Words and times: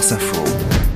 France 0.00 0.12
Info. 0.12 0.89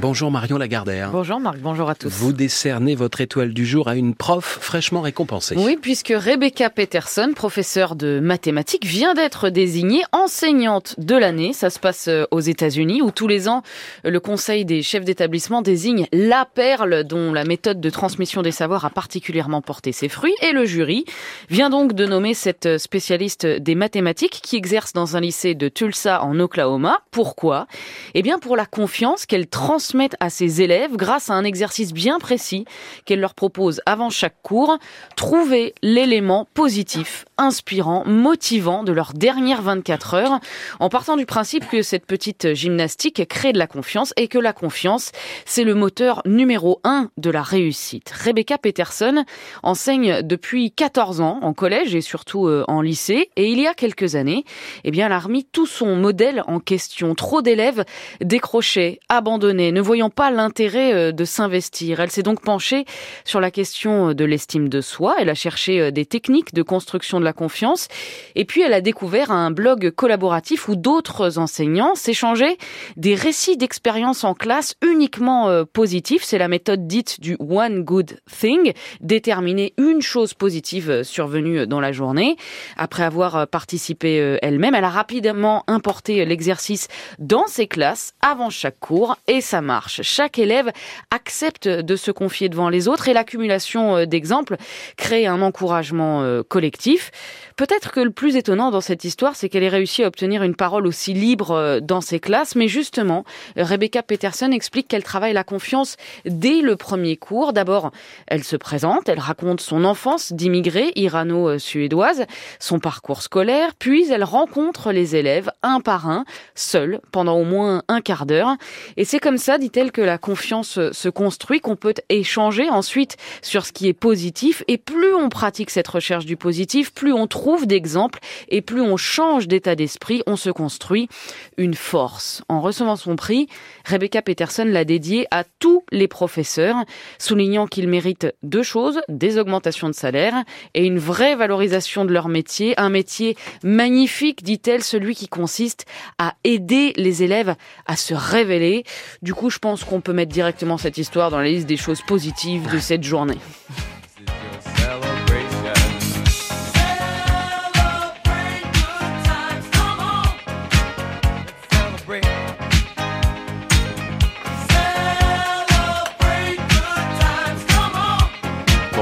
Bonjour 0.00 0.30
Marion 0.30 0.56
Lagardère. 0.56 1.10
Bonjour 1.10 1.40
Marc, 1.40 1.58
bonjour 1.58 1.90
à 1.90 1.94
tous. 1.94 2.08
Vous 2.08 2.32
décernez 2.32 2.94
votre 2.94 3.20
étoile 3.20 3.52
du 3.52 3.66
jour 3.66 3.86
à 3.86 3.96
une 3.96 4.14
prof 4.14 4.58
fraîchement 4.62 5.02
récompensée. 5.02 5.56
Oui, 5.58 5.76
puisque 5.80 6.14
Rebecca 6.16 6.70
Peterson, 6.70 7.32
professeure 7.36 7.96
de 7.96 8.18
mathématiques, 8.18 8.86
vient 8.86 9.12
d'être 9.12 9.50
désignée 9.50 10.02
enseignante 10.12 10.94
de 10.96 11.14
l'année. 11.16 11.52
Ça 11.52 11.68
se 11.68 11.78
passe 11.78 12.08
euh, 12.08 12.24
aux 12.30 12.40
États-Unis 12.40 13.02
où 13.02 13.10
tous 13.10 13.28
les 13.28 13.46
ans, 13.46 13.62
le 14.02 14.18
conseil 14.20 14.64
des 14.64 14.80
chefs 14.80 15.04
d'établissement 15.04 15.60
désigne 15.60 16.06
la 16.14 16.46
perle 16.46 17.04
dont 17.04 17.34
la 17.34 17.44
méthode 17.44 17.82
de 17.82 17.90
transmission 17.90 18.40
des 18.40 18.52
savoirs 18.52 18.86
a 18.86 18.90
particulièrement 18.90 19.60
porté 19.60 19.92
ses 19.92 20.08
fruits. 20.08 20.34
Et 20.40 20.52
le 20.52 20.64
jury 20.64 21.04
vient 21.50 21.68
donc 21.68 21.92
de 21.92 22.06
nommer 22.06 22.32
cette 22.32 22.78
spécialiste 22.78 23.44
des 23.44 23.74
mathématiques 23.74 24.40
qui 24.42 24.56
exerce 24.56 24.94
dans 24.94 25.18
un 25.18 25.20
lycée 25.20 25.54
de 25.54 25.68
Tulsa 25.68 26.22
en 26.22 26.40
Oklahoma. 26.40 27.00
Pourquoi? 27.10 27.66
Eh 28.14 28.22
bien 28.22 28.38
pour 28.38 28.56
la 28.56 28.64
confiance 28.64 29.26
qu'elle 29.26 29.46
transmet 29.46 29.89
transmettent 29.90 30.16
à 30.20 30.30
ses 30.30 30.62
élèves 30.62 30.92
grâce 30.96 31.30
à 31.30 31.34
un 31.34 31.42
exercice 31.42 31.92
bien 31.92 32.20
précis 32.20 32.64
qu'elle 33.06 33.18
leur 33.18 33.34
propose 33.34 33.80
avant 33.86 34.08
chaque 34.08 34.40
cours, 34.40 34.78
trouver 35.16 35.74
l'élément 35.82 36.46
positif, 36.54 37.24
inspirant, 37.40 38.04
motivant 38.06 38.84
de 38.84 38.92
leurs 38.92 39.14
dernières 39.14 39.62
24 39.62 40.14
heures, 40.14 40.40
en 40.78 40.88
partant 40.90 41.16
du 41.16 41.26
principe 41.26 41.68
que 41.68 41.82
cette 41.82 42.06
petite 42.06 42.54
gymnastique 42.54 43.26
crée 43.26 43.52
de 43.52 43.58
la 43.58 43.66
confiance 43.66 44.12
et 44.16 44.28
que 44.28 44.38
la 44.38 44.52
confiance, 44.52 45.10
c'est 45.46 45.64
le 45.64 45.74
moteur 45.74 46.22
numéro 46.26 46.80
un 46.84 47.10
de 47.16 47.30
la 47.30 47.42
réussite. 47.42 48.10
Rebecca 48.10 48.58
Peterson 48.58 49.24
enseigne 49.62 50.22
depuis 50.22 50.70
14 50.70 51.22
ans 51.22 51.38
en 51.42 51.54
collège 51.54 51.94
et 51.94 52.02
surtout 52.02 52.46
euh, 52.46 52.64
en 52.68 52.82
lycée, 52.82 53.30
et 53.36 53.50
il 53.50 53.58
y 53.58 53.66
a 53.66 53.72
quelques 53.72 54.16
années, 54.16 54.44
eh 54.84 54.90
bien, 54.90 55.06
elle 55.06 55.12
a 55.12 55.18
remis 55.18 55.44
tout 55.44 55.66
son 55.66 55.96
modèle 55.96 56.42
en 56.46 56.60
question. 56.60 57.14
Trop 57.14 57.40
d'élèves 57.40 57.84
décrochaient, 58.20 59.00
abandonnaient, 59.08 59.72
ne 59.72 59.80
voyant 59.80 60.10
pas 60.10 60.30
l'intérêt 60.30 60.92
euh, 60.92 61.12
de 61.12 61.24
s'investir. 61.24 62.00
Elle 62.00 62.10
s'est 62.10 62.22
donc 62.22 62.42
penchée 62.42 62.84
sur 63.24 63.40
la 63.40 63.50
question 63.50 64.12
de 64.12 64.24
l'estime 64.24 64.68
de 64.68 64.82
soi. 64.82 65.16
Elle 65.18 65.30
a 65.30 65.34
cherché 65.34 65.80
euh, 65.80 65.90
des 65.90 66.04
techniques 66.04 66.52
de 66.52 66.62
construction 66.62 67.18
de 67.18 67.24
la 67.24 67.29
confiance. 67.32 67.88
Et 68.34 68.44
puis, 68.44 68.62
elle 68.62 68.72
a 68.72 68.80
découvert 68.80 69.30
un 69.30 69.50
blog 69.50 69.90
collaboratif 69.90 70.68
où 70.68 70.76
d'autres 70.76 71.38
enseignants 71.38 71.94
s'échangeaient 71.94 72.56
des 72.96 73.14
récits 73.14 73.56
d'expériences 73.56 74.24
en 74.24 74.34
classe 74.34 74.74
uniquement 74.82 75.64
positifs. 75.72 76.22
C'est 76.24 76.38
la 76.38 76.48
méthode 76.48 76.86
dite 76.86 77.20
du 77.20 77.36
one 77.38 77.82
good 77.82 78.20
thing, 78.30 78.72
déterminer 79.00 79.74
une 79.78 80.02
chose 80.02 80.34
positive 80.34 81.02
survenue 81.02 81.66
dans 81.66 81.80
la 81.80 81.92
journée. 81.92 82.36
Après 82.76 83.02
avoir 83.02 83.46
participé 83.46 84.38
elle-même, 84.42 84.74
elle 84.74 84.84
a 84.84 84.90
rapidement 84.90 85.64
importé 85.66 86.24
l'exercice 86.24 86.88
dans 87.18 87.46
ses 87.46 87.66
classes 87.66 88.12
avant 88.20 88.50
chaque 88.50 88.78
cours 88.78 89.16
et 89.26 89.40
ça 89.40 89.60
marche. 89.60 90.02
Chaque 90.02 90.38
élève 90.38 90.70
accepte 91.10 91.68
de 91.68 91.96
se 91.96 92.10
confier 92.10 92.48
devant 92.48 92.68
les 92.68 92.88
autres 92.88 93.08
et 93.08 93.12
l'accumulation 93.12 93.96
euh, 93.96 94.06
d'exemples 94.06 94.56
crée 94.96 95.26
un 95.26 95.42
encouragement 95.42 96.22
euh, 96.22 96.42
collectif. 96.42 97.10
Peut-être 97.56 97.92
que 97.92 98.00
le 98.00 98.10
plus 98.10 98.36
étonnant 98.36 98.70
dans 98.70 98.80
cette 98.80 99.04
histoire, 99.04 99.36
c'est 99.36 99.48
qu'elle 99.48 99.62
ait 99.62 99.68
réussi 99.68 100.02
à 100.02 100.06
obtenir 100.06 100.42
une 100.42 100.54
parole 100.54 100.86
aussi 100.86 101.12
libre 101.12 101.50
euh, 101.50 101.80
dans 101.80 102.00
ses 102.00 102.18
classes, 102.18 102.56
mais 102.56 102.68
justement, 102.68 103.24
Rebecca 103.56 104.02
Peterson 104.02 104.50
explique 104.50 104.88
qu'elle 104.88 105.02
travaille 105.02 105.32
la 105.32 105.44
confiance 105.44 105.96
dès 106.24 106.62
le 106.62 106.76
premier 106.76 107.16
cours. 107.16 107.52
D'abord, 107.52 107.90
elle 108.26 108.44
se 108.44 108.56
présente, 108.56 109.08
elle 109.08 109.18
raconte 109.18 109.60
son 109.60 109.84
enfance 109.84 110.32
d'immigrée 110.32 110.92
irano-suédoise, 110.96 112.24
son 112.58 112.78
parcours 112.78 113.22
scolaire, 113.22 113.74
puis 113.78 114.10
elle 114.10 114.24
rencontre 114.24 114.92
les 114.92 115.16
élèves 115.16 115.50
un 115.62 115.80
par 115.80 116.08
un, 116.08 116.24
seule, 116.54 117.00
pendant 117.12 117.36
au 117.36 117.44
moins 117.44 117.82
un 117.88 118.00
quart 118.00 118.26
d'heure. 118.26 118.56
Et 118.96 119.04
c'est 119.04 119.18
comme 119.18 119.38
ça, 119.38 119.58
dit-elle, 119.58 119.92
que 119.92 120.00
la 120.00 120.18
confiance 120.18 120.78
se 120.92 121.08
construit, 121.08 121.60
qu'on 121.60 121.76
peut 121.76 121.94
échanger 122.08 122.68
ensuite 122.70 123.16
sur 123.42 123.66
ce 123.66 123.72
qui 123.72 123.88
est 123.88 123.92
positif. 123.92 124.62
Et 124.68 124.78
plus 124.78 125.14
on 125.14 125.28
pratique 125.28 125.70
cette 125.70 125.88
recherche 125.88 126.24
du 126.24 126.36
positif, 126.36 126.92
plus 126.92 127.09
on 127.12 127.26
trouve 127.26 127.66
d'exemples 127.66 128.20
et 128.48 128.62
plus 128.62 128.80
on 128.80 128.96
change 128.96 129.48
d'état 129.48 129.74
d'esprit, 129.74 130.22
on 130.26 130.36
se 130.36 130.50
construit 130.50 131.08
une 131.56 131.74
force. 131.74 132.42
En 132.48 132.60
recevant 132.60 132.96
son 132.96 133.16
prix, 133.16 133.48
Rebecca 133.84 134.22
Peterson 134.22 134.64
l'a 134.66 134.84
dédié 134.84 135.26
à 135.30 135.44
tous 135.58 135.84
les 135.92 136.08
professeurs, 136.08 136.76
soulignant 137.18 137.66
qu'ils 137.66 137.88
méritent 137.88 138.34
deux 138.42 138.62
choses, 138.62 139.00
des 139.08 139.38
augmentations 139.38 139.88
de 139.88 139.94
salaire 139.94 140.34
et 140.74 140.84
une 140.84 140.98
vraie 140.98 141.36
valorisation 141.36 142.04
de 142.04 142.12
leur 142.12 142.28
métier. 142.28 142.78
Un 142.78 142.90
métier 142.90 143.36
magnifique, 143.62 144.42
dit-elle, 144.42 144.82
celui 144.82 145.14
qui 145.14 145.28
consiste 145.28 145.86
à 146.18 146.34
aider 146.44 146.92
les 146.96 147.22
élèves 147.22 147.54
à 147.86 147.96
se 147.96 148.14
révéler. 148.14 148.84
Du 149.22 149.34
coup, 149.34 149.50
je 149.50 149.58
pense 149.58 149.84
qu'on 149.84 150.00
peut 150.00 150.12
mettre 150.12 150.32
directement 150.32 150.78
cette 150.78 150.98
histoire 150.98 151.30
dans 151.30 151.38
la 151.38 151.48
liste 151.48 151.66
des 151.66 151.76
choses 151.76 152.02
positives 152.02 152.70
de 152.72 152.78
cette 152.78 153.04
journée. 153.04 153.38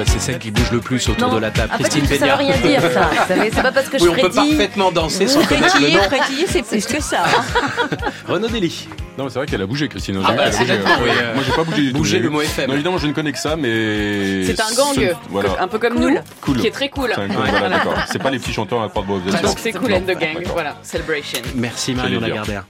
Bah, 0.00 0.06
c'est 0.10 0.18
celle 0.18 0.38
qui 0.38 0.50
bouge 0.50 0.70
le 0.72 0.80
plus 0.80 1.06
autour 1.10 1.28
de 1.28 1.38
la 1.38 1.50
table. 1.50 1.74
Christine 1.78 2.06
Ça 2.06 2.26
veut 2.26 2.32
rien 2.32 2.56
dire, 2.56 2.80
ça. 2.80 3.10
C'est 3.28 3.62
pas 3.62 3.70
parce 3.70 3.90
que 3.90 3.98
je 3.98 4.04
oui, 4.04 4.10
on 4.16 4.20
peut 4.22 4.30
parfaitement 4.30 4.90
danser 4.90 5.28
sans 5.28 5.44
connaître 5.44 5.78
le 5.78 5.90
nom. 5.90 6.02
Frétiller, 6.04 6.46
c'est 6.46 6.62
plus 6.62 6.86
que 6.86 7.02
ça. 7.02 7.24
Hein. 7.26 7.96
Renaud 8.26 8.48
Dely. 8.48 8.88
Non, 9.18 9.28
c'est 9.28 9.38
vrai 9.40 9.46
qu'elle 9.46 9.60
a 9.60 9.66
bougé, 9.66 9.88
Christine. 9.88 10.22
Ah 10.24 10.32
bah, 10.32 10.48
bougé, 10.48 10.70
euh, 10.70 11.34
Moi, 11.34 11.44
j'ai 11.44 11.52
pas 11.52 11.64
bougé 11.64 11.82
du 11.82 11.92
tout. 11.92 11.98
Bouger 11.98 12.18
le 12.20 12.30
mot 12.30 12.40
FM. 12.40 12.68
Non, 12.68 12.74
évidemment, 12.74 12.96
je 12.96 13.08
ne 13.08 13.12
connais 13.12 13.32
que 13.32 13.38
ça, 13.38 13.56
mais. 13.56 14.44
C'est 14.46 14.58
un 14.58 14.74
gang. 14.74 15.16
Voilà. 15.28 15.60
Un 15.60 15.68
peu 15.68 15.78
comme 15.78 15.98
nous. 15.98 16.16
Cool. 16.40 16.56
Qui 16.56 16.68
est 16.68 16.70
très 16.70 16.88
cool. 16.88 17.12
C'est 17.14 17.26
voilà, 17.26 17.78
pas 18.22 18.30
les 18.30 18.38
petits 18.38 18.54
chanteurs 18.54 18.80
à 18.80 18.88
porte-voix. 18.88 19.18
Donc 19.42 19.58
c'est 19.58 19.72
cool 19.72 19.92
and 19.92 20.02
the 20.06 20.18
gang. 20.18 20.42
Voilà. 20.46 20.76
Celebration. 20.82 21.40
Merci 21.56 21.94
Marion 21.94 22.20
Lagardère. 22.20 22.58